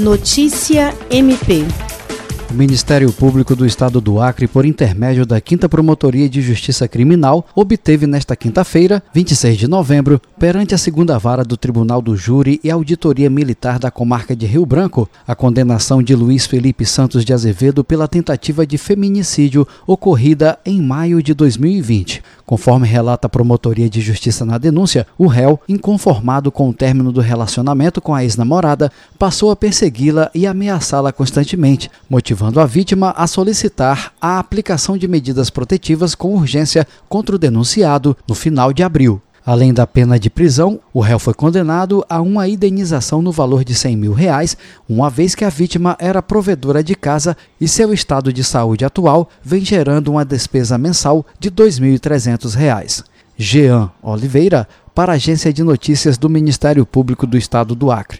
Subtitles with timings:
[0.00, 1.62] Notícia MP.
[2.50, 7.46] O Ministério Público do Estado do Acre, por intermédio da 5 Promotoria de Justiça Criminal,
[7.54, 12.70] obteve nesta quinta-feira, 26 de novembro, perante a segunda vara do Tribunal do Júri e
[12.70, 17.84] Auditoria Militar da Comarca de Rio Branco, a condenação de Luiz Felipe Santos de Azevedo
[17.84, 22.22] pela tentativa de feminicídio ocorrida em maio de 2020.
[22.50, 27.20] Conforme relata a Promotoria de Justiça na denúncia, o réu, inconformado com o término do
[27.20, 34.12] relacionamento com a ex-namorada, passou a persegui-la e ameaçá-la constantemente, motivando a vítima a solicitar
[34.20, 39.22] a aplicação de medidas protetivas com urgência contra o denunciado no final de abril.
[39.44, 43.74] Além da pena de prisão, o réu foi condenado a uma indenização no valor de
[43.74, 44.56] 100 mil reais,
[44.88, 49.28] uma vez que a vítima era provedora de casa e seu estado de saúde atual
[49.42, 53.04] vem gerando uma despesa mensal de R$ 2.300.
[53.36, 58.18] Jean Oliveira, para a Agência de Notícias do Ministério Público do Estado do Acre.